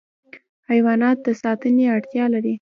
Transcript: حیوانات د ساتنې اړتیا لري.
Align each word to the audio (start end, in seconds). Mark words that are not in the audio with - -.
حیوانات 0.69 1.17
د 1.25 1.27
ساتنې 1.41 1.85
اړتیا 1.95 2.25
لري. 2.33 2.55